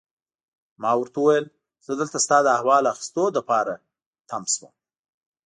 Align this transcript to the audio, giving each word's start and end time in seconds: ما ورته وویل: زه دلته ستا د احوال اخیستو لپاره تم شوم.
ما 0.81 0.91
ورته 0.99 1.17
وویل: 1.19 1.45
زه 1.85 1.91
دلته 2.01 2.17
ستا 2.25 2.37
د 2.43 2.47
احوال 2.57 2.83
اخیستو 2.93 3.23
لپاره 3.37 3.73
تم 4.29 4.43
شوم. 4.53 4.73